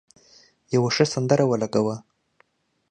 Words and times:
یو 0.73 0.83
ښه 0.95 1.05
سندره 1.13 1.43
ولګوه. 1.47 1.95